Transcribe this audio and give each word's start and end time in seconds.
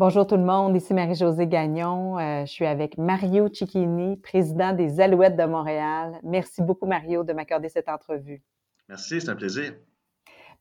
Bonjour 0.00 0.26
tout 0.26 0.38
le 0.38 0.44
monde, 0.44 0.74
ici 0.74 0.94
Marie-Josée 0.94 1.46
Gagnon. 1.46 2.18
Euh, 2.18 2.46
je 2.46 2.50
suis 2.50 2.64
avec 2.64 2.96
Mario 2.96 3.52
Cicchini, 3.52 4.16
président 4.16 4.72
des 4.72 4.98
Alouettes 4.98 5.36
de 5.36 5.44
Montréal. 5.44 6.18
Merci 6.22 6.62
beaucoup, 6.62 6.86
Mario, 6.86 7.22
de 7.22 7.34
m'accorder 7.34 7.68
cette 7.68 7.90
entrevue. 7.90 8.42
Merci, 8.88 9.20
c'est 9.20 9.28
un 9.28 9.36
plaisir. 9.36 9.74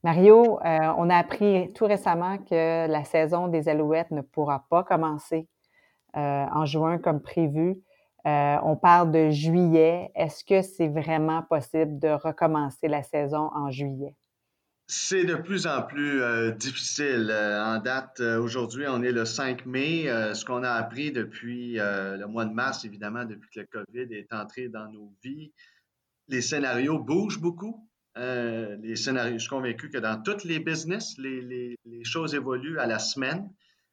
Mario, 0.03 0.59
euh, 0.59 0.93
on 0.98 1.09
a 1.09 1.15
appris 1.15 1.71
tout 1.73 1.85
récemment 1.85 2.38
que 2.39 2.85
la 2.85 3.05
saison 3.05 3.48
des 3.48 3.70
Alouettes 3.70 4.12
ne 4.12 4.20
pourra 4.20 4.65
pas 4.70 4.84
commencer 4.84 5.48
euh, 6.17 6.20
en 6.20 6.65
juin 6.65 6.98
comme 6.98 7.21
prévu. 7.21 7.81
on 8.26 8.76
parle 8.76 9.09
de 9.09 9.29
juillet. 9.29 10.12
Est-ce 10.15 10.43
que 10.43 10.62
c'est 10.62 10.90
vraiment 10.90 11.43
possible 11.43 11.98
de 11.98 12.09
recommencer 12.09 12.90
la 12.90 13.03
saison 13.03 13.49
en 13.55 13.71
juillet? 13.71 14.17
C'est 14.91 15.23
de 15.23 15.35
plus 15.35 15.67
en 15.67 15.84
plus 15.84 16.23
euh, 16.23 16.49
difficile. 16.49 17.29
Euh, 17.29 17.63
en 17.63 17.77
date, 17.77 18.21
euh, 18.21 18.41
aujourd'hui, 18.41 18.85
on 18.88 19.03
est 19.03 19.12
le 19.12 19.23
5 19.23 19.68
mai. 19.68 20.05
ce 20.34 20.43
qu'on 20.43 20.63
a 20.63 20.71
appris 20.71 21.12
depuis 21.12 21.76
le 21.76 22.26
mois 22.26 22.45
de 22.45 22.54
mars, 22.54 22.85
évidemment, 22.85 23.23
depuis 23.23 23.51
que 23.51 23.60
le 23.60 23.67
COVID 23.67 24.15
est 24.15 24.34
entré 24.34 24.67
dans 24.67 24.91
nos 24.91 25.13
vies, 25.23 25.54
les 26.27 26.41
scénarios 26.41 26.98
bougent 26.98 27.40
beaucoup. 27.40 27.87
les 28.15 28.95
scénarios, 28.95 29.34
je 29.34 29.43
suis 29.43 29.49
convaincu 29.49 29.91
que 29.91 29.99
dans 29.99 30.23
toutes 30.23 30.43
les 30.43 30.60
business, 30.60 31.15
les, 31.20 31.41
les, 31.41 32.04
choses 32.04 32.34
évoluent 32.34 32.79
à 32.79 32.87
la 32.87 32.98
semaine. 32.98 33.48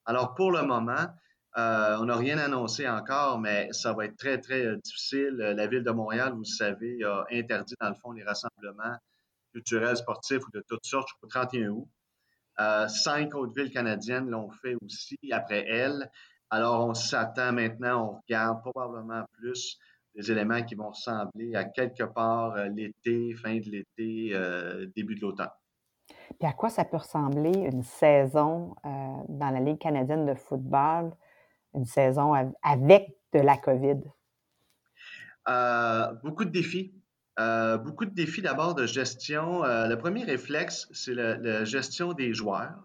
Alors, 0.07 0.35
pour 0.35 0.51
le 0.51 0.63
moment, 0.63 1.09
on 1.57 2.05
n'a 2.07 2.17
rien 2.17 2.39
annoncé 2.39 2.89
encore, 2.89 3.39
mais 3.39 3.69
ça 3.73 3.93
va 3.93 4.07
être 4.07 4.17
très, 4.17 4.41
très 4.41 4.77
difficile. 4.79 5.37
La 5.37 5.67
Ville 5.67 5.85
de 5.85 5.91
Montréal, 5.91 6.33
vous 6.33 6.39
le 6.39 6.45
savez, 6.45 7.05
a 7.05 7.27
interdit, 7.31 7.75
dans 7.83 7.91
le 7.91 7.97
fond, 7.97 8.13
les 8.13 8.25
rassemblements 8.25 8.97
culturels, 9.57 9.97
sportifs 9.97 10.47
ou 10.47 10.51
de 10.53 10.63
toutes 10.69 10.85
sortes 10.85 11.09
jusqu'au 11.09 11.29
31 11.29 11.69
août. 11.71 11.89
Euh, 12.61 12.89
cinq 12.89 13.35
autres 13.35 13.55
villes 13.55 13.73
canadiennes 13.73 14.29
l'ont 14.29 14.51
fait 14.51 14.77
aussi 14.85 15.19
après 15.33 15.67
elles. 15.67 16.11
Alors, 16.51 16.87
on 16.87 16.95
s'attend 16.95 17.53
maintenant, 17.53 18.11
on 18.11 18.21
regarde 18.21 18.61
probablement 18.63 19.25
plus 19.33 19.79
des 20.15 20.31
éléments 20.31 20.63
qui 20.63 20.75
vont 20.75 20.91
ressembler 20.91 21.55
à 21.55 21.65
quelque 21.65 22.05
part 22.05 22.55
euh, 22.55 22.69
l'été, 22.69 23.35
fin 23.35 23.57
de 23.57 23.71
l'été, 23.71 24.31
euh, 24.35 24.87
début 24.95 25.15
de 25.15 25.23
l'automne. 25.23 25.51
Puis 26.39 26.49
à 26.49 26.53
quoi 26.53 26.69
ça 26.69 26.85
peut 26.85 26.99
ressembler 26.99 27.53
une 27.53 27.83
saison 27.83 28.75
dans 28.85 29.51
la 29.51 29.61
Ligue 29.61 29.79
canadienne 29.79 30.27
de 30.27 30.35
football, 30.35 31.13
une 31.75 31.85
saison 31.85 32.33
avec 32.63 33.17
de 33.33 33.41
la 33.41 33.57
COVID? 33.57 34.01
beaucoup 36.23 36.45
de 36.45 36.51
défis. 36.51 36.96
Euh, 37.39 37.77
beaucoup 37.77 38.07
de 38.07 38.15
défis 38.15 38.43
d'abord 38.43 38.75
de 38.75 38.87
gestion. 38.87 39.65
Euh, 39.65 39.87
le 39.87 39.99
premier 39.99 40.25
réflexe, 40.25 40.89
c'est 40.93 41.15
la 41.15 41.65
gestion 41.65 42.13
des 42.15 42.33
joueurs 42.33 42.83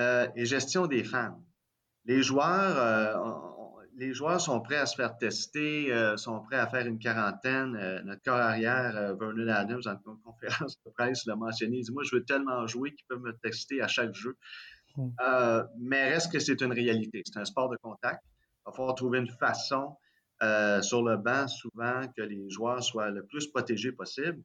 euh, 0.00 0.28
et 0.36 0.46
gestion 0.46 0.86
des 0.86 1.02
fans. 1.02 1.42
Les 2.04 2.22
joueurs, 2.22 3.46
les 3.96 4.12
joueurs 4.12 4.40
sont 4.40 4.60
prêts 4.60 4.76
à 4.76 4.86
se 4.86 4.96
faire 4.96 5.16
tester, 5.18 5.92
sont 6.16 6.40
prêts 6.40 6.58
à 6.58 6.66
faire 6.66 6.84
une 6.86 6.98
quarantaine. 6.98 8.02
notre 8.04 8.22
corps 8.22 8.40
arrière, 8.40 9.14
Vernon 9.16 9.46
Adams, 9.46 9.82
en 9.86 10.16
conférence 10.16 10.76
de 10.84 10.90
presse, 10.90 11.24
l'a 11.26 11.36
mentionné. 11.36 11.78
Il 11.78 11.84
dit 11.84 11.92
Moi, 11.92 12.02
je 12.02 12.16
veux 12.16 12.24
tellement 12.24 12.66
jouer 12.66 12.92
qu'ils 12.92 13.06
peuvent 13.08 13.22
me 13.22 13.32
tester 13.38 13.80
à 13.80 13.86
chaque 13.86 14.14
jeu. 14.14 14.36
Hmm. 14.96 15.10
mais 15.78 16.10
reste 16.12 16.32
que 16.32 16.40
c'est 16.40 16.60
une 16.60 16.72
réalité. 16.72 17.22
C'est 17.24 17.38
un 17.38 17.44
sport 17.44 17.68
de 17.68 17.76
contact. 17.76 18.20
Il 18.24 18.62
va 18.66 18.72
falloir 18.72 18.96
trouver 18.96 19.20
une 19.20 19.30
façon 19.30 19.96
euh, 20.42 20.82
sur 20.82 21.04
le 21.04 21.16
banc 21.16 21.46
souvent 21.46 22.02
que 22.16 22.22
les 22.22 22.50
joueurs 22.50 22.82
soient 22.82 23.10
le 23.10 23.24
plus 23.24 23.46
protégés 23.46 23.92
possible. 23.92 24.42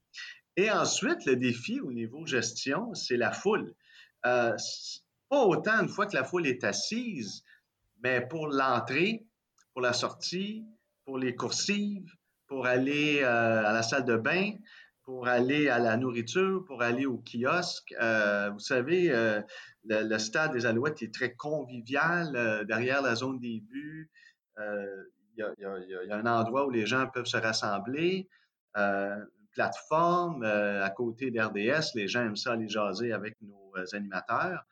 Et 0.56 0.69
ensuite, 0.69 1.25
le 1.25 1.35
défi 1.35 1.80
au 1.80 1.91
niveau 1.91 2.24
gestion, 2.24 2.94
c'est 2.94 3.18
la 3.18 3.31
foule. 3.31 3.74
Euh, 4.28 4.56
pas 5.28 5.44
autant 5.44 5.81
une 5.81 5.90
fois 5.90 6.06
que 6.06 6.16
la 6.16 6.24
foule 6.24 6.46
est 6.46 6.63
assise, 6.63 7.44
mais 8.03 8.22
pour 8.22 8.47
l'entrée, 8.47 9.25
pour 9.74 9.81
la 9.81 9.94
sortie, 9.94 10.63
pour 11.03 11.18
les 11.18 11.35
coursives, 11.35 12.12
pour 12.46 12.68
aller 12.68 13.22
euh, 13.24 13.66
à 13.66 13.74
la 13.74 13.81
salle 13.81 14.06
de 14.06 14.18
bain, 14.18 14.52
pour 15.02 15.28
aller 15.28 15.68
à 15.68 15.79
la 15.79 15.97
nourriture, 15.97 16.64
pour 16.68 16.84
aller 16.84 17.08
au 17.08 17.24
kiosque. 17.25 17.96
vous 18.52 18.59
savez, 18.59 19.09
le, 19.85 20.18
stade 20.19 20.53
des 20.53 20.68
Alouettes 20.68 21.02
est 21.02 21.14
très 21.14 21.34
convivial 21.34 22.66
derrière 22.68 23.02
la 23.02 23.16
zone 23.16 23.40
des 23.40 23.62
buts 23.62 24.12
il 25.38 26.06
y, 26.08 26.12
a, 26.12 26.16
un 26.16 26.25
endroit 26.25 26.66
où 26.66 26.70
les 26.70 26.86
gens 26.86 27.08
peuvent 27.08 27.25
se 27.25 27.38
rassembler, 27.38 28.28
euh, 28.78 29.16
une 29.16 29.48
plateforme 29.53 30.44
euh, 30.44 30.84
à 30.84 30.90
côté 30.90 31.31
d'RDS. 31.31 31.96
Les 31.96 32.08
gens 32.08 32.22
aiment 32.22 32.36
ça 32.36 32.53
aller 32.53 32.68
jaser 32.68 33.12
avec 33.12 33.36
nos 33.42 33.74
euh, 33.76 33.86
animateurs. 33.94 34.64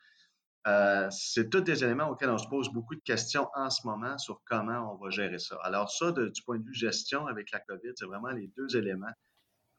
c'est 1.10 1.48
tous 1.50 1.60
des 1.60 1.84
éléments 1.84 2.10
auxquels 2.10 2.30
on 2.30 2.38
se 2.38 2.48
pose 2.48 2.68
beaucoup 2.70 2.94
de 2.94 3.02
questions 3.02 3.48
en 3.54 3.70
ce 3.70 3.86
moment 3.86 4.18
sur 4.18 4.42
comment 4.44 4.92
on 4.92 4.96
va 4.96 5.10
gérer 5.10 5.38
ça. 5.38 5.56
Alors 5.62 5.90
ça, 5.90 6.12
du 6.12 6.42
point 6.44 6.58
de 6.58 6.64
vue 6.64 6.74
gestion 6.74 7.26
avec 7.26 7.50
la 7.52 7.60
COVID, 7.60 7.92
c'est 7.94 8.06
vraiment 8.06 8.30
les 8.30 8.48
deux 8.56 8.76
éléments 8.76 9.12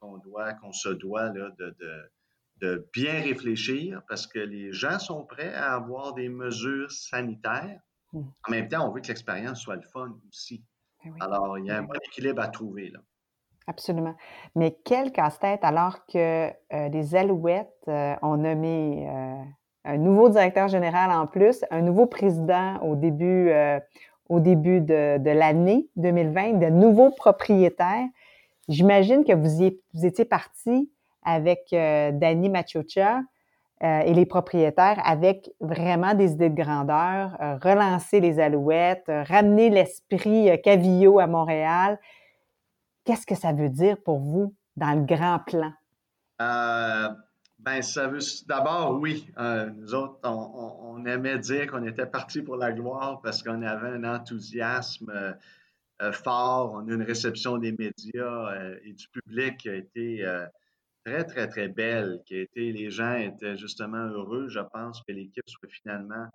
qu'on 0.00 0.18
doit, 0.18 0.54
qu'on 0.54 0.72
se 0.72 0.88
doit 0.88 1.28
de, 1.30 1.52
de, 2.60 2.88
bien 2.92 3.22
réfléchir 3.22 4.02
parce 4.08 4.26
que 4.26 4.38
les 4.38 4.72
gens 4.72 4.98
sont 4.98 5.24
prêts 5.24 5.54
à 5.54 5.74
avoir 5.74 6.14
des 6.14 6.28
mesures 6.28 6.90
sanitaires. 6.90 7.80
Mmh. 8.12 8.20
En 8.46 8.50
même 8.50 8.68
temps, 8.68 8.88
on 8.88 8.92
veut 8.92 9.00
que 9.00 9.08
l'expérience 9.08 9.60
soit 9.60 9.76
le 9.76 9.82
fun 9.82 10.18
aussi. 10.28 10.64
Ben 11.18 11.26
alors, 11.26 11.58
il 11.58 11.66
y 11.66 11.70
a 11.70 11.78
un 11.78 11.82
bon 11.82 11.94
équilibre 12.06 12.42
à 12.42 12.48
trouver. 12.48 12.90
Là. 12.90 13.00
Absolument. 13.68 14.14
Mais 14.54 14.76
quel 14.82 15.12
casse-tête 15.12 15.60
alors 15.62 16.06
que 16.06 16.48
euh, 16.48 16.88
les 16.88 17.14
Alouettes 17.14 17.84
euh, 17.88 18.14
ont 18.22 18.38
nommé 18.38 19.06
euh, 19.06 19.42
un 19.84 19.98
nouveau 19.98 20.30
directeur 20.30 20.68
général 20.68 21.10
en 21.10 21.26
plus, 21.26 21.64
un 21.70 21.82
nouveau 21.82 22.06
président 22.06 22.78
au 22.80 22.96
début, 22.96 23.52
au 24.28 24.40
début 24.40 24.80
de, 24.80 25.18
de 25.18 25.30
l'année 25.30 25.86
2020, 25.96 26.54
de 26.54 26.66
nouveaux 26.66 27.10
propriétaires. 27.10 28.06
J'imagine 28.68 29.24
que 29.24 29.32
vous, 29.32 29.62
y, 29.62 29.78
vous 29.94 30.04
étiez 30.04 30.24
parti 30.24 30.90
avec 31.22 31.68
Danny 31.70 32.50
Machocha 32.50 33.20
euh, 33.84 34.00
et 34.00 34.12
les 34.12 34.26
propriétaires 34.26 35.00
avec 35.04 35.52
vraiment 35.60 36.12
des 36.12 36.32
idées 36.32 36.50
de 36.50 36.60
grandeur, 36.60 37.36
euh, 37.40 37.58
relancer 37.62 38.18
les 38.18 38.40
alouettes, 38.40 39.04
euh, 39.08 39.22
ramener 39.22 39.70
l'esprit 39.70 40.50
Cavillo 40.64 41.20
à 41.20 41.28
Montréal. 41.28 41.96
Qu'est-ce 43.04 43.24
que 43.24 43.36
ça 43.36 43.52
veut 43.52 43.68
dire 43.68 43.96
pour 44.04 44.18
vous 44.18 44.52
dans 44.76 44.98
le 44.98 45.04
grand 45.04 45.38
plan? 45.38 45.72
ben, 47.60 47.82
ça 47.82 48.06
veut 48.06 48.20
d'abord, 48.46 48.98
oui. 49.00 49.28
nous 49.76 49.94
autres, 49.94 50.18
on, 50.24 51.04
aimait 51.04 51.38
dire 51.38 51.66
qu'on 51.66 51.84
était 51.84 52.06
parti 52.06 52.42
pour 52.42 52.56
la 52.56 52.72
gloire 52.72 53.20
parce 53.22 53.42
qu'on 53.42 53.62
avait 53.62 53.88
un 53.88 54.04
enthousiasme 54.04 55.36
fort. 56.12 56.74
On 56.74 56.88
a 56.88 56.90
eu 56.92 56.94
une 56.94 57.02
réception 57.02 57.58
des 57.58 57.72
médias 57.72 58.54
et 58.84 58.92
du 58.92 59.08
public 59.08 59.58
qui 59.58 59.68
a 59.68 59.74
été 59.74 60.24
très, 61.08 61.24
très, 61.24 61.48
très 61.48 61.68
belle, 61.68 62.20
qui 62.26 62.34
a 62.34 62.40
été, 62.40 62.72
les 62.72 62.90
gens 62.90 63.14
étaient 63.14 63.56
justement 63.56 64.04
heureux, 64.08 64.48
je 64.48 64.60
pense, 64.72 65.02
que 65.02 65.12
l'équipe 65.12 65.48
soit 65.48 65.68
finalement 65.70 66.28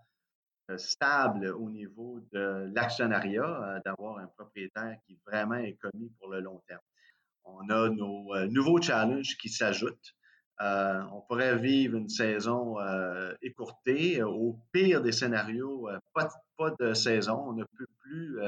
euh, 0.72 0.78
stable 0.78 1.48
au 1.48 1.70
niveau 1.70 2.20
de 2.32 2.72
l'actionnariat, 2.74 3.44
euh, 3.44 3.80
d'avoir 3.86 4.18
un 4.18 4.28
propriétaire 4.28 4.96
qui 5.06 5.20
vraiment 5.28 5.56
est 5.56 5.78
commis 5.80 6.12
pour 6.20 6.30
le 6.30 6.40
long 6.40 6.62
terme. 6.68 6.82
On 7.46 7.70
a 7.70 7.90
nos 7.90 8.34
euh, 8.36 8.48
nouveaux 8.48 8.82
challenges 8.82 9.38
qui 9.38 9.50
s'ajoutent. 9.50 10.16
on 10.60 11.22
pourrait 11.28 11.58
vivre 11.58 11.98
une 11.98 12.10
saison 12.10 12.78
écourtée. 13.42 14.24
Au 14.24 14.58
pire 14.72 15.02
des 15.02 15.12
scénarios, 15.12 15.90
pas, 16.14 16.30
pas, 16.58 16.74
de 16.80 16.94
saison. 16.94 17.50
On 17.50 17.54
ne 17.54 17.66
peut 17.66 17.88
plus 18.00 18.40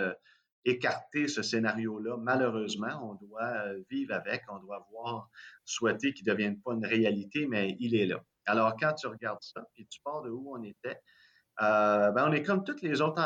écarter 0.65 1.27
ce 1.27 1.43
scénario-là. 1.43 2.17
Malheureusement, 2.17 3.11
on 3.11 3.13
doit 3.25 3.43
euh, 3.43 3.81
vivre 3.89 4.13
avec, 4.13 4.41
on 4.49 4.59
doit 4.59 4.85
voir, 4.91 5.29
souhaiter 5.63 6.11
qu'il 6.13 6.27
ne 6.27 6.33
devienne 6.33 6.59
pas 6.59 6.73
une 6.73 6.85
réalité, 6.85 7.45
mais 7.47 7.77
il 7.79 7.95
est 7.95 8.07
là. 8.07 8.21
Alors, 8.47 8.75
quand 8.79 8.93
tu 8.93 9.07
regardes 9.07 9.41
ça, 9.41 9.63
et 9.77 9.85
tu 9.85 10.01
pars 10.03 10.23
de 10.23 10.29
où 10.29 10.53
on 10.55 10.63
était, 10.63 10.99
euh, 11.61 12.11
ben, 12.11 12.27
on 12.27 12.33
est 12.33 12.43
comme 12.43 12.63
toutes 12.63 12.81
les 12.81 13.01
autres 13.01 13.21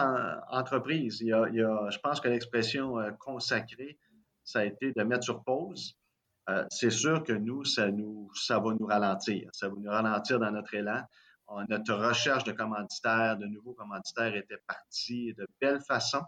entreprises. 0.49 1.21
Il 1.21 1.27
y, 1.27 1.33
a, 1.33 1.89
je 1.89 1.97
pense 1.99 2.21
que 2.21 2.27
l'expression 2.27 2.99
euh, 2.99 3.11
consacrée, 3.11 3.97
ça 4.43 4.59
a 4.59 4.65
été 4.65 4.91
de 4.91 5.03
mettre 5.03 5.23
sur 5.23 5.43
pause. 5.43 5.95
c'est 6.69 6.89
sûr 6.89 7.23
que 7.23 7.33
nous 7.33 7.63
ça, 7.63 7.91
nous, 7.91 8.31
ça 8.33 8.59
va 8.59 8.73
nous 8.73 8.85
ralentir. 8.85 9.49
Ça 9.53 9.69
va 9.69 9.75
nous 9.77 9.89
ralentir 9.89 10.39
dans 10.39 10.51
notre 10.51 10.73
élan. 10.73 11.03
notre 11.69 11.93
recherche 11.93 12.43
de 12.43 12.51
commanditaires, 12.51 13.37
de 13.37 13.45
nouveaux 13.45 13.73
commanditaires 13.73 14.35
était 14.35 14.61
partie 14.67 15.33
de 15.35 15.47
belle 15.61 15.81
façon. 15.81 16.21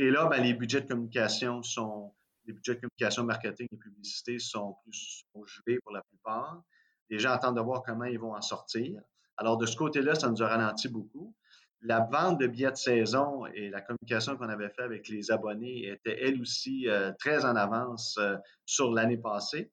Et 0.00 0.10
là, 0.10 0.24
ben, 0.24 0.42
les 0.42 0.54
budgets 0.54 0.80
de 0.80 0.88
communication 0.88 1.62
sont, 1.62 2.14
les 2.46 2.54
budgets 2.54 2.76
de 2.76 2.80
communication, 2.80 3.22
marketing 3.22 3.68
et 3.70 3.76
publicité 3.76 4.38
sont 4.38 4.74
plus 4.82 5.26
sont 5.30 5.44
pour 5.82 5.92
la 5.92 6.00
plupart. 6.00 6.62
Les 7.10 7.18
gens 7.18 7.32
attendent 7.32 7.56
de 7.56 7.60
voir 7.60 7.82
comment 7.82 8.06
ils 8.06 8.18
vont 8.18 8.34
en 8.34 8.40
sortir. 8.40 8.98
Alors, 9.36 9.58
de 9.58 9.66
ce 9.66 9.76
côté-là, 9.76 10.14
ça 10.14 10.30
nous 10.30 10.42
a 10.42 10.48
ralenti 10.48 10.88
beaucoup. 10.88 11.34
La 11.82 12.00
vente 12.00 12.40
de 12.40 12.46
billets 12.46 12.70
de 12.70 12.76
saison 12.76 13.44
et 13.44 13.68
la 13.68 13.82
communication 13.82 14.38
qu'on 14.38 14.48
avait 14.48 14.70
fait 14.70 14.84
avec 14.84 15.06
les 15.08 15.30
abonnés 15.30 15.88
était, 15.88 16.16
elle 16.18 16.40
aussi, 16.40 16.88
euh, 16.88 17.12
très 17.18 17.44
en 17.44 17.54
avance 17.54 18.16
euh, 18.16 18.38
sur 18.64 18.94
l'année 18.94 19.18
passée. 19.18 19.70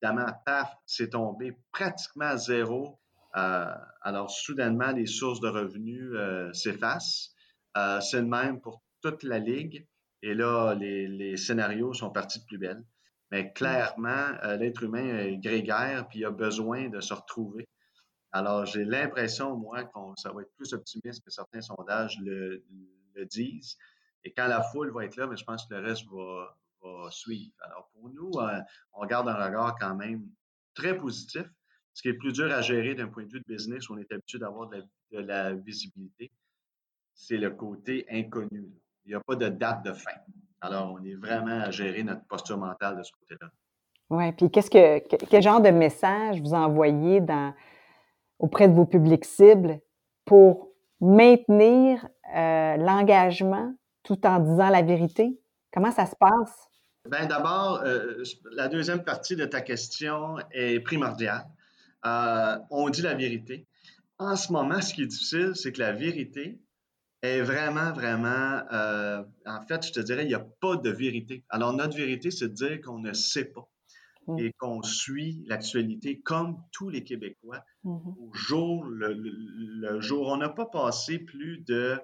Évidemment, 0.00 0.32
PAF, 0.46 0.74
c'est 0.86 1.10
tombé 1.10 1.54
pratiquement 1.70 2.24
à 2.24 2.38
zéro. 2.38 2.98
Euh, 3.36 3.74
alors, 4.00 4.30
soudainement, 4.30 4.92
les 4.92 5.06
sources 5.06 5.40
de 5.40 5.48
revenus 5.48 6.14
s'effacent. 6.54 7.34
c'est 8.00 8.22
le 8.22 8.26
même 8.26 8.58
pour 8.62 8.85
toute 9.12 9.22
la 9.24 9.38
ligue. 9.38 9.86
Et 10.22 10.34
là, 10.34 10.74
les, 10.74 11.36
scénarios 11.36 11.92
sont 11.94 12.10
partis 12.10 12.40
de 12.40 12.44
plus 12.44 12.58
belle. 12.58 12.84
Mais 13.30 13.52
clairement, 13.52 14.28
l'être 14.58 14.82
humain 14.82 15.18
est 15.18 15.36
grégaire, 15.38 16.06
puis 16.08 16.20
il 16.20 16.24
a 16.24 16.30
besoin 16.30 16.88
de 16.88 17.00
se 17.00 17.12
retrouver. 17.12 17.68
Alors, 18.32 18.66
j'ai 18.66 18.84
l'impression, 18.84 19.56
moi, 19.56 19.84
que 19.84 19.90
ça 20.16 20.30
va 20.30 20.42
être 20.42 20.54
plus 20.56 20.72
optimiste 20.72 21.24
que 21.24 21.30
certains 21.30 21.60
sondages 21.60 22.18
le, 22.20 22.62
disent. 23.30 23.78
Et 24.24 24.32
quand 24.32 24.46
la 24.46 24.62
foule 24.62 24.92
va 24.92 25.06
être 25.06 25.16
là, 25.16 25.26
mais 25.26 25.38
je 25.38 25.44
pense 25.44 25.66
que 25.66 25.74
le 25.74 25.80
reste 25.80 26.04
va, 26.10 26.54
suivre. 27.10 27.52
Alors, 27.62 27.88
pour 27.94 28.10
nous, 28.10 28.30
euh, 28.38 28.60
on 28.92 29.06
garde 29.06 29.28
un 29.28 29.34
regard 29.34 29.76
quand 29.80 29.96
même 29.96 30.28
très 30.74 30.96
positif. 30.96 31.44
Ce 31.94 32.02
qui 32.02 32.08
est 32.08 32.14
plus 32.14 32.32
dur 32.32 32.52
à 32.52 32.60
gérer 32.60 32.94
d'un 32.94 33.08
point 33.08 33.24
de 33.24 33.32
vue 33.32 33.40
de 33.40 33.54
business, 33.54 33.88
où 33.88 33.94
on 33.94 33.98
est 33.98 34.12
habitué 34.12 34.38
d'avoir 34.38 34.68
de, 34.68 34.84
la, 35.12 35.54
visibilité, 35.54 36.30
c'est 37.14 37.38
le 37.38 37.50
côté 37.50 38.04
inconnu. 38.10 38.70
Il 39.06 39.10
n'y 39.10 39.14
a 39.14 39.20
pas 39.20 39.36
de 39.36 39.48
date 39.48 39.84
de 39.84 39.92
fin. 39.92 40.10
Alors, 40.60 40.92
on 40.92 41.04
est 41.04 41.14
vraiment 41.14 41.60
à 41.60 41.70
gérer 41.70 42.02
notre 42.02 42.24
posture 42.26 42.58
mentale 42.58 42.98
de 42.98 43.02
ce 43.04 43.12
côté-là. 43.12 43.48
Oui, 44.10 44.32
puis 44.32 44.50
qu'est-ce 44.50 44.70
que, 44.70 44.98
quel 45.26 45.42
genre 45.42 45.60
de 45.60 45.70
message 45.70 46.40
vous 46.40 46.54
envoyez 46.54 47.20
dans, 47.20 47.54
auprès 48.38 48.68
de 48.68 48.74
vos 48.74 48.84
publics 48.84 49.24
cibles 49.24 49.80
pour 50.24 50.70
maintenir 51.00 52.06
euh, 52.34 52.76
l'engagement 52.76 53.74
tout 54.02 54.26
en 54.26 54.40
disant 54.40 54.70
la 54.70 54.82
vérité? 54.82 55.40
Comment 55.72 55.92
ça 55.92 56.06
se 56.06 56.16
passe? 56.16 56.68
Bien, 57.08 57.26
d'abord, 57.26 57.82
euh, 57.84 58.22
la 58.52 58.68
deuxième 58.68 59.04
partie 59.04 59.36
de 59.36 59.44
ta 59.44 59.60
question 59.60 60.36
est 60.50 60.80
primordiale. 60.80 61.44
Euh, 62.04 62.58
on 62.70 62.88
dit 62.88 63.02
la 63.02 63.14
vérité. 63.14 63.66
En 64.18 64.34
ce 64.34 64.52
moment, 64.52 64.80
ce 64.80 64.94
qui 64.94 65.02
est 65.02 65.06
difficile, 65.06 65.52
c'est 65.54 65.72
que 65.72 65.80
la 65.80 65.92
vérité 65.92 66.58
est 67.22 67.40
vraiment, 67.40 67.92
vraiment, 67.92 68.62
en 69.46 69.62
fait, 69.66 69.86
je 69.86 69.92
te 69.92 70.00
dirais, 70.00 70.24
il 70.24 70.28
n'y 70.28 70.34
a 70.34 70.46
pas 70.60 70.76
de 70.76 70.90
vérité. 70.90 71.44
Alors, 71.48 71.72
notre 71.72 71.96
vérité, 71.96 72.30
c'est 72.30 72.48
de 72.48 72.54
dire 72.54 72.80
qu'on 72.80 72.98
ne 72.98 73.12
sait 73.12 73.46
pas. 73.46 73.68
Mmh. 74.26 74.38
et 74.40 74.52
qu'on 74.58 74.82
suit 74.82 75.44
l'actualité 75.46 76.20
comme 76.20 76.60
tous 76.72 76.88
les 76.88 77.04
Québécois 77.04 77.62
mmh 77.84 77.96
au 78.18 78.34
jour 78.34 78.84
le, 78.84 80.00
jour. 80.00 80.26
On 80.26 80.36
n'a 80.36 80.48
pas 80.48 80.66
passé 80.66 81.20
plus 81.20 81.58
de 81.58 81.96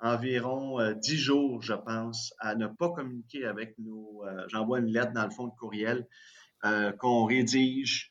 environ 0.00 0.80
euh, 0.80 0.92
dix 0.92 1.16
jours, 1.16 1.62
je 1.62 1.72
pense, 1.72 2.34
à 2.40 2.54
ne 2.56 2.66
pas 2.66 2.90
communiquer 2.90 3.46
avec 3.46 3.78
nos. 3.78 4.22
Euh, 4.26 4.44
j'envoie 4.48 4.80
une 4.80 4.92
lettre 4.92 5.12
dans 5.12 5.24
le 5.24 5.30
fond 5.30 5.46
de 5.46 5.54
courriel 5.58 6.06
euh, 6.64 6.92
qu'on 6.92 7.24
rédige 7.24 8.10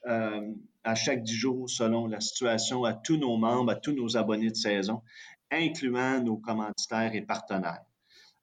à 0.84 0.96
chaque 0.96 1.22
dix 1.22 1.36
jours 1.36 1.70
selon 1.70 2.08
la 2.08 2.20
situation 2.20 2.84
à 2.84 2.94
tous 2.94 3.18
nos 3.18 3.38
membres, 3.38 3.72
à 3.72 3.76
tous 3.76 3.92
nos 3.92 4.18
abonnés 4.18 4.50
de 4.50 4.56
saison, 4.56 5.04
incluant 5.52 6.22
nos 6.22 6.38
commanditaires 6.38 7.14
et 7.14 7.22
partenaires. 7.22 7.84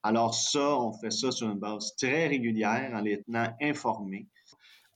Alors 0.02 0.34
ça, 0.34 0.78
on 0.78 0.92
fait 0.92 1.10
ça 1.10 1.30
sur 1.30 1.50
une 1.50 1.58
base 1.58 1.94
très 1.96 2.28
régulière 2.28 2.90
en 2.94 3.00
les 3.00 3.22
tenant 3.22 3.52
informés. 3.60 4.26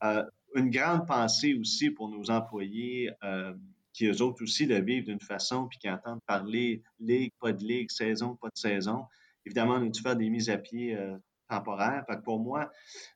Euh, 0.05 0.25
une 0.55 0.71
grande 0.71 1.07
pensée 1.07 1.55
aussi 1.55 1.91
pour 1.91 2.09
nos 2.09 2.31
employés 2.31 3.11
euh, 3.25 3.55
qui, 3.93 4.07
eux 4.07 4.23
autres 4.23 4.43
aussi, 4.43 4.67
le 4.67 4.81
vivent 4.81 5.07
d'une 5.07 5.21
façon, 5.21 5.67
puis 5.67 5.79
qui 5.79 5.91
entendent 5.91 6.23
parler 6.27 6.83
ligue, 7.01 7.33
pas 7.41 7.53
de 7.53 7.65
ligue, 7.65 7.91
saison, 7.91 8.37
pas 8.37 8.49
de 8.49 8.59
saison. 8.59 9.07
Évidemment, 9.45 9.75
on 9.75 9.87
a 9.87 9.89
dû 9.89 10.01
faire 10.01 10.17
des 10.17 10.31
mises 10.31 10.51
à 10.51 10.59
pied 10.59 10.95
euh, 10.95 11.17
temporaires. 11.49 12.05
pour 12.25 12.39
moi, 12.39 12.71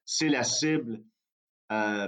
c'est 0.05 0.29
la 0.29 0.45
cible 0.45 1.03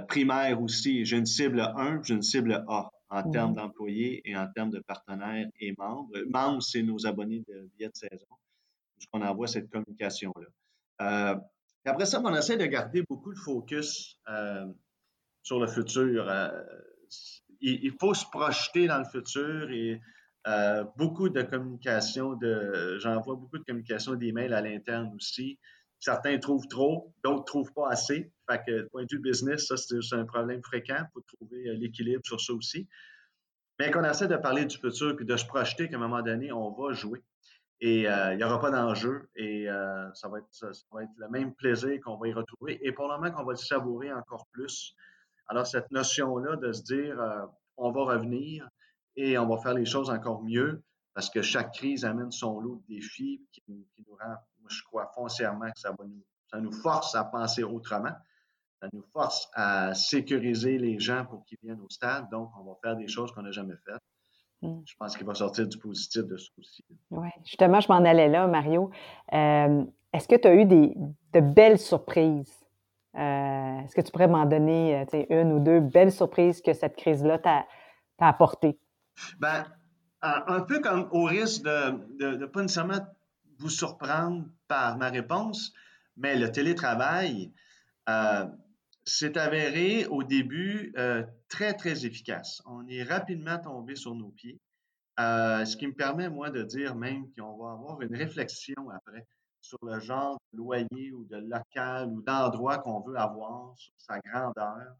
primaire 0.07 0.61
aussi. 0.61 1.03
J'ai 1.03 1.17
une 1.17 1.25
cible 1.25 1.59
1, 1.61 2.03
j'ai 2.03 2.13
une 2.13 2.21
cible 2.21 2.63
A 2.67 2.89
en 3.09 3.29
termes 3.29 3.53
d'employés 3.53 4.21
et 4.29 4.35
en 4.35 4.47
termes 4.51 4.69
de 4.69 4.79
partenaires 4.79 5.49
et 5.59 5.73
membres. 5.77 6.17
Membres, 6.27 6.61
c'est 6.61 6.83
nos 6.83 7.05
abonnés 7.07 7.43
de 7.47 7.69
billets 7.75 7.89
de 7.89 7.95
saison, 7.95 8.27
puisqu'on 8.97 9.21
envoie 9.21 9.47
cette 9.47 9.69
communication-là 9.69 10.47
après 11.85 12.05
ça, 12.05 12.21
on 12.23 12.35
essaie 12.35 12.57
de 12.57 12.65
garder 12.65 13.03
beaucoup 13.09 13.33
de 13.33 13.39
focus 13.39 14.17
euh, 14.29 14.65
sur 15.41 15.59
le 15.59 15.67
futur. 15.67 16.29
Euh, 16.29 16.49
il, 17.61 17.91
faut 17.99 18.13
se 18.13 18.25
projeter 18.31 18.87
dans 18.87 18.99
le 18.99 19.05
futur 19.05 19.69
et 19.69 19.99
euh, 20.47 20.85
beaucoup 20.97 21.29
de 21.29 21.41
communication, 21.41 22.35
de, 22.35 22.97
j'envoie 22.99 23.35
beaucoup 23.35 23.57
de 23.57 23.63
communication 23.63 24.15
d'emails 24.15 24.53
à 24.53 24.61
l'interne 24.61 25.11
aussi. 25.15 25.59
Certains 25.99 26.37
trouvent 26.39 26.67
trop, 26.69 27.13
d'autres 27.25 27.43
trouvent 27.43 27.73
pas 27.73 27.89
assez. 27.89 28.31
Fait 28.49 28.61
que, 28.65 28.87
point 28.87 29.03
de 29.03 29.07
vue 29.11 29.19
business, 29.19 29.67
ça, 29.67 29.75
c'est 29.75 30.15
un 30.15 30.25
problème 30.25 30.61
fréquent. 30.63 31.03
pour 31.11 31.23
trouver 31.49 31.77
l'équilibre 31.77 32.21
sur 32.23 32.39
ça 32.39 32.53
aussi. 32.53 32.87
Mais 33.79 33.91
qu'on 33.91 34.03
essaie 34.03 34.27
de 34.27 34.35
parler 34.35 34.65
du 34.65 34.77
futur 34.77 35.15
puis 35.15 35.25
de 35.25 35.37
se 35.37 35.45
projeter 35.45 35.89
qu'à 35.89 35.95
un 35.95 35.99
moment 35.99 36.21
donné, 36.21 36.51
on 36.51 36.71
va 36.71 36.93
jouer 36.93 37.23
et 37.81 38.09
euh, 38.09 38.33
il 38.33 38.37
n'y 38.37 38.43
aura 38.43 38.59
pas 38.59 38.71
d'enjeu 38.71 39.29
et 39.35 39.69
euh, 39.69 40.13
ça, 40.13 40.27
va 40.27 40.39
être, 40.39 40.47
ça, 40.51 40.67
va 40.91 41.03
être 41.03 41.11
le 41.15 41.29
même 41.29 41.53
plaisir 41.55 41.97
qu'on 42.03 42.17
va 42.17 42.27
y 42.27 42.33
retrouver 42.33 42.77
et 42.85 42.91
pour 42.91 43.07
le 43.07 43.15
moment 43.15 43.31
qu'on 43.31 43.45
va 43.45 43.53
le 43.53 43.57
savourer 43.57 44.11
encore 44.11 44.47
plus. 44.51 44.95
Alors, 45.47 45.65
cette 45.65 45.89
notion-là 45.91 46.57
de 46.57 46.73
se 46.73 46.83
dire 46.83 47.19
euh, 47.19 47.45
on 47.77 47.91
va 47.91 48.01
revenir 48.01 48.67
et 49.15 49.37
on 49.37 49.47
va 49.47 49.61
faire 49.61 49.73
les 49.73 49.85
choses 49.85 50.09
encore 50.09 50.43
mieux 50.43 50.83
parce 51.13 51.29
que 51.29 51.41
chaque 51.41 51.73
crise 51.73 52.03
amène 52.03 52.31
son 52.31 52.59
lot 52.59 52.83
de 52.87 52.95
défis 52.95 53.41
qui, 53.51 53.63
nous 53.69 54.15
rend, 54.19 54.35
moi, 54.59 54.69
je 54.69 54.83
crois 54.83 55.09
foncièrement 55.15 55.71
que 55.71 55.79
ça, 55.79 55.91
va 55.91 56.05
nous, 56.05 56.23
ça 56.51 56.59
nous 56.59 56.71
force 56.71 57.15
à 57.15 57.23
penser 57.23 57.63
autrement. 57.63 58.13
Ça 58.81 58.87
nous 58.93 59.03
force 59.11 59.49
à 59.53 59.93
sécuriser 59.93 60.77
les 60.77 60.99
gens 60.99 61.25
pour 61.25 61.43
qu'ils 61.45 61.57
viennent 61.61 61.81
au 61.81 61.89
stade. 61.89 62.29
Donc, 62.31 62.49
on 62.59 62.63
va 62.63 62.77
faire 62.81 62.95
des 62.95 63.07
choses 63.07 63.31
qu'on 63.31 63.41
n'a 63.41 63.51
jamais 63.51 63.75
faites. 63.85 64.01
Mmh. 64.61 64.81
Je 64.85 64.95
pense 64.97 65.15
qu'il 65.15 65.25
va 65.25 65.33
sortir 65.35 65.67
du 65.67 65.77
positif 65.77 66.23
de 66.23 66.37
ce 66.37 66.49
aussi. 66.57 66.83
Oui, 67.11 67.29
justement, 67.45 67.79
je 67.79 67.87
m'en 67.87 68.03
allais 68.03 68.27
là, 68.27 68.47
Mario. 68.47 68.89
Euh, 69.33 69.85
est-ce 70.13 70.27
que 70.27 70.35
tu 70.35 70.47
as 70.47 70.53
eu 70.53 70.65
des, 70.65 70.93
de 71.33 71.39
belles 71.39 71.79
surprises? 71.79 72.53
Euh, 73.15 73.79
est-ce 73.79 73.95
que 73.95 74.01
tu 74.01 74.11
pourrais 74.11 74.27
m'en 74.27 74.45
donner 74.45 75.05
euh, 75.13 75.25
une 75.29 75.53
ou 75.53 75.59
deux 75.59 75.79
belles 75.79 76.11
surprises 76.11 76.61
que 76.61 76.73
cette 76.73 76.95
crise-là 76.95 77.39
t'a 77.39 77.65
apportées? 78.19 78.77
Bien, 79.39 79.65
un 80.21 80.61
peu 80.61 80.79
comme 80.79 81.07
au 81.11 81.23
risque 81.23 81.63
de 81.63 82.37
ne 82.37 82.45
pas 82.45 82.61
nécessairement 82.61 82.99
vous 83.59 83.69
surprendre 83.69 84.45
par 84.67 84.97
ma 84.97 85.09
réponse, 85.09 85.73
mais 86.17 86.37
le 86.37 86.51
télétravail, 86.51 87.51
c'est 89.09 89.37
avéré 89.37 90.05
au 90.05 90.23
début 90.23 90.93
euh, 90.97 91.23
très, 91.49 91.73
très 91.73 92.05
efficace. 92.05 92.61
On 92.65 92.87
est 92.87 93.03
rapidement 93.03 93.57
tombé 93.57 93.95
sur 93.95 94.13
nos 94.13 94.29
pieds, 94.29 94.59
euh, 95.19 95.65
ce 95.65 95.75
qui 95.75 95.87
me 95.87 95.93
permet, 95.93 96.29
moi, 96.29 96.49
de 96.49 96.63
dire 96.63 96.95
même 96.95 97.25
qu'on 97.33 97.57
va 97.57 97.71
avoir 97.71 98.01
une 98.01 98.15
réflexion 98.15 98.89
après 98.89 99.25
sur 99.61 99.79
le 99.81 99.99
genre 99.99 100.37
de 100.53 100.57
loyer 100.57 101.11
ou 101.11 101.25
de 101.25 101.37
local 101.37 102.07
ou 102.07 102.21
d'endroit 102.21 102.77
qu'on 102.77 103.01
veut 103.01 103.17
avoir, 103.17 103.77
sur 103.77 103.93
sa 103.97 104.19
grandeur. 104.19 104.95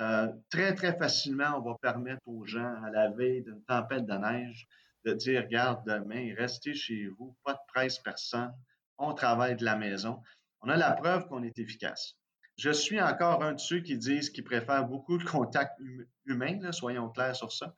Euh, 0.00 0.28
très, 0.50 0.74
très 0.74 0.98
facilement, 0.98 1.56
on 1.56 1.60
va 1.60 1.76
permettre 1.80 2.22
aux 2.26 2.44
gens, 2.44 2.74
à 2.84 2.90
la 2.90 3.10
veille 3.10 3.42
d'une 3.42 3.62
tempête 3.62 4.04
de 4.04 4.14
neige, 4.14 4.66
de 5.04 5.12
dire, 5.12 5.42
regarde, 5.42 5.86
demain, 5.86 6.34
restez 6.36 6.74
chez 6.74 7.06
vous, 7.06 7.36
pas 7.44 7.54
de 7.54 7.72
presse 7.72 7.98
personne, 8.00 8.52
on 8.98 9.14
travaille 9.14 9.56
de 9.56 9.64
la 9.64 9.76
maison. 9.76 10.20
On 10.60 10.68
a 10.68 10.76
la 10.76 10.92
preuve 10.92 11.26
qu'on 11.28 11.42
est 11.42 11.58
efficace. 11.58 12.16
Je 12.56 12.70
suis 12.70 13.00
encore 13.00 13.42
un 13.42 13.52
de 13.54 13.60
ceux 13.60 13.80
qui 13.80 13.98
disent 13.98 14.30
qu'ils 14.30 14.44
préfèrent 14.44 14.86
beaucoup 14.86 15.18
le 15.18 15.24
contact 15.24 15.78
hum, 15.80 16.04
humain, 16.26 16.72
soyons 16.72 17.08
clairs 17.08 17.36
sur 17.36 17.52
ça. 17.52 17.74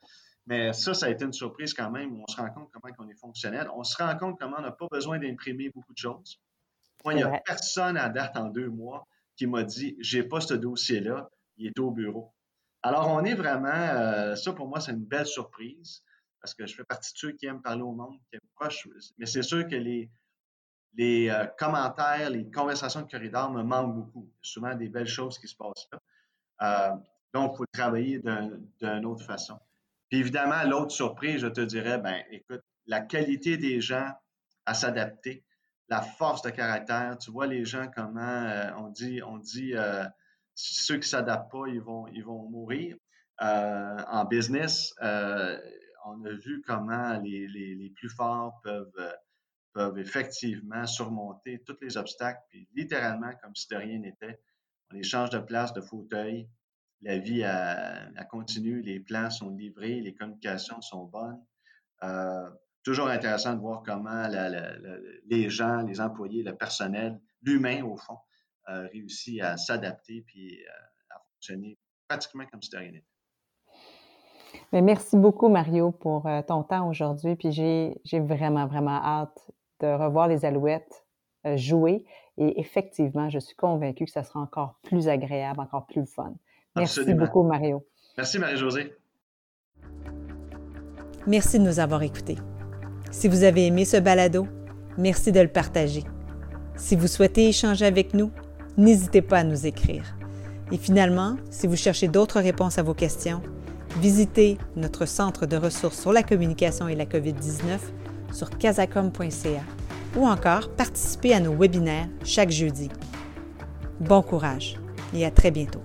Mais 0.47 0.73
ça, 0.73 0.95
ça 0.95 1.07
a 1.07 1.09
été 1.11 1.25
une 1.25 1.33
surprise 1.33 1.75
quand 1.75 1.91
même. 1.91 2.21
On 2.21 2.27
se 2.27 2.37
rend 2.37 2.51
compte 2.51 2.71
comment 2.73 2.95
on 2.99 3.09
est 3.09 3.19
fonctionnel. 3.19 3.69
On 3.75 3.83
se 3.83 3.97
rend 3.97 4.17
compte 4.17 4.39
comment 4.39 4.57
on 4.59 4.63
n'a 4.63 4.71
pas 4.71 4.87
besoin 4.91 5.19
d'imprimer 5.19 5.71
beaucoup 5.71 5.93
de 5.93 5.99
choses. 5.99 6.41
Moi, 7.05 7.15
il 7.15 7.17
n'y 7.17 7.23
a 7.23 7.41
personne 7.45 7.97
à 7.97 8.09
date 8.09 8.37
en 8.37 8.49
deux 8.49 8.69
mois 8.69 9.07
qui 9.37 9.47
m'a 9.47 9.65
dit 9.65 9.97
j'ai 10.01 10.23
pas 10.23 10.41
ce 10.41 10.55
dossier-là, 10.55 11.31
il 11.57 11.67
est 11.67 11.79
au 11.79 11.91
bureau. 11.91 12.33
Alors, 12.83 13.09
on 13.09 13.25
est 13.25 13.35
vraiment, 13.35 13.69
euh, 13.69 14.37
ça 14.37 14.53
pour 14.53 14.69
moi, 14.69 14.81
c'est 14.81 14.93
une 14.93 15.05
belle 15.05 15.27
surprise 15.27 16.03
parce 16.41 16.55
que 16.55 16.67
je 16.67 16.75
fais 16.77 16.85
partie 16.85 17.13
de 17.13 17.19
ceux 17.19 17.33
qui 17.33 17.47
aiment 17.47 17.63
parler 17.63 17.83
au 17.83 17.93
monde, 17.93 18.19
qui 18.31 18.37
aiment 18.37 18.51
proche. 18.55 18.89
Mais 19.19 19.27
c'est 19.27 19.43
sûr 19.43 19.67
que 19.67 19.75
les, 19.75 20.11
les 20.97 21.29
euh, 21.29 21.47
commentaires, 21.59 22.31
les 22.31 22.51
conversations 22.51 23.03
de 23.03 23.11
corridor 23.11 23.51
me 23.51 23.63
manquent 23.63 23.95
beaucoup. 23.95 24.31
Souvent 24.41 24.75
des 24.75 24.89
belles 24.89 25.07
choses 25.07 25.39
qui 25.39 25.49
se 25.49 25.57
passent 25.57 25.89
là. 25.93 26.01
Euh, 26.63 26.97
donc, 27.35 27.53
il 27.55 27.57
faut 27.59 27.67
travailler 27.67 28.19
d'une 28.19 29.05
autre 29.05 29.25
façon. 29.25 29.59
Puis 30.09 30.21
évidemment, 30.21 30.63
l'autre 30.65 30.93
surprise, 30.93 31.41
je 31.41 31.49
te 31.49 31.61
dirais, 31.61 31.99
ben 31.99 32.23
écoute, 32.31 32.63
la 32.87 33.01
qualité 33.01 33.59
des 33.59 33.81
gens 33.81 34.11
à 34.65 34.73
s'adapter, 34.73 35.45
la 35.89 36.01
force 36.01 36.43
de 36.43 36.51
caractère. 36.51 37.19
Tu 37.19 37.31
vois 37.31 37.47
les 37.47 37.65
gens 37.65 37.89
comment 37.95 38.21
euh, 38.23 38.71
on 38.79 38.89
dit, 38.89 39.23
on 39.23 39.39
dit 39.39 39.75
ceux 40.55 40.99
qui 40.99 41.09
s'adaptent 41.09 41.53
pas, 41.53 41.67
ils 41.67 41.81
vont, 41.81 42.07
ils 42.09 42.25
vont 42.25 42.49
mourir. 42.49 42.97
En 43.39 44.25
business, 44.25 44.95
on 45.03 46.25
a 46.25 46.31
vu 46.31 46.63
comment 46.67 47.21
les, 47.21 47.49
les 47.49 47.93
plus 47.97 48.09
forts 48.09 48.61
peuvent, 48.63 49.13
peuvent 49.77 49.99
effectivement 49.99 50.87
surmonter 50.87 51.63
tous 51.67 51.77
les 51.83 51.99
obstacles, 51.99 52.41
puis 52.49 52.67
littéralement, 52.75 53.31
comme 53.43 53.55
si 53.55 53.69
de 53.69 53.77
rien 53.77 53.99
n'était, 53.99 54.41
on 54.91 54.95
les 54.95 55.03
change 55.03 55.29
de 55.29 55.39
place, 55.39 55.75
de 55.75 55.83
fauteuil, 55.83 56.49
la 57.03 57.19
vie 57.19 57.45
a, 57.45 58.09
continue, 58.31 58.81
les 58.81 59.01
plans 59.01 59.29
sont 59.29 59.51
livrés, 59.51 60.01
les 60.01 60.15
communications 60.15 60.81
sont 60.81 61.05
bonnes. 61.05 61.45
Euh, 62.05 62.49
toujours 62.85 63.09
intéressant 63.09 63.53
de 63.53 63.61
voir 63.61 63.83
comment 63.85 64.27
les 65.27 65.51
gens, 65.51 65.83
les 65.83 66.01
employés, 66.01 66.43
le 66.43 66.57
personnel, 66.57 67.21
l'humain 67.43 67.85
au 67.85 67.99
fond, 67.99 68.17
euh, 68.71 68.89
réussit 68.95 69.43
à 69.43 69.59
s'adapter 69.59 70.25
puis 70.27 70.59
euh, 70.65 71.15
à 71.15 71.21
fonctionner 71.31 71.77
pratiquement 72.09 72.47
comme 72.47 72.63
si 72.63 72.71
de 72.71 72.79
rien 72.79 72.93
n'était. 72.93 74.81
merci 74.81 75.19
beaucoup, 75.19 75.51
Mario, 75.51 75.91
pour 75.91 76.27
euh, 76.27 76.41
ton 76.41 76.63
temps 76.63 76.89
aujourd'hui. 76.89 77.37
Puis 77.37 77.53
j'ai 77.53 78.21
vraiment, 78.21 78.67
vraiment 78.67 79.03
hâte 79.05 79.51
de 79.81 79.87
revoir 79.87 80.29
les 80.29 80.45
Alouettes 80.45 81.05
jouer. 81.55 82.05
Et 82.39 82.61
effectivement, 82.61 83.31
je 83.31 83.39
suis 83.39 83.55
convaincue 83.55 84.05
que 84.05 84.11
ça 84.11 84.25
sera 84.25 84.41
encore 84.41 84.79
plus 84.83 85.09
agréable, 85.09 85.61
encore 85.61 85.87
plus 85.87 86.07
fun. 86.07 86.35
Merci 86.75 87.15
beaucoup, 87.15 87.43
Mario. 87.43 87.85
Merci, 88.17 88.39
Marie-Josée. 88.39 88.95
Merci 91.27 91.59
de 91.59 91.65
nous 91.65 91.81
avoir 91.81 92.03
écoutés. 92.03 92.37
Si 93.11 93.29
vous 93.29 93.43
avez 93.45 93.67
aimé 93.67 93.85
ce 93.85 93.97
balado, 93.97 94.47
merci 94.99 95.33
de 95.33 95.41
le 95.41 95.49
partager. 95.49 96.05
Si 96.77 96.95
vous 96.95 97.07
souhaitez 97.07 97.49
échanger 97.49 97.87
avec 97.87 98.13
nous, 98.13 98.31
n'hésitez 98.77 99.23
pas 99.23 99.39
à 99.39 99.45
nous 99.45 99.67
écrire. 99.67 100.17
Et 100.73 100.77
finalement, 100.77 101.37
si 101.51 101.67
vous 101.67 101.77
cherchez 101.77 102.09
d'autres 102.09 102.41
réponses 102.41 102.79
à 102.79 102.83
vos 102.83 102.95
questions, 102.95 103.41
visitez 103.99 104.59
notre 104.75 105.07
centre 105.07 105.47
de 105.47 105.57
ressources 105.57 106.01
sur 106.01 106.13
la 106.13 106.23
communication 106.23 106.89
et 106.89 106.95
la 106.95 107.07
COVID-19 107.07 107.79
sur 108.33 108.51
casacom.ca 108.51 109.63
ou 110.17 110.27
encore 110.27 110.71
participez 110.71 111.35
à 111.35 111.41
nos 111.41 111.55
webinaires 111.55 112.09
chaque 112.25 112.51
jeudi. 112.51 112.89
Bon 114.01 114.23
courage 114.23 114.77
et 115.15 115.25
à 115.25 115.31
très 115.31 115.51
bientôt. 115.51 115.83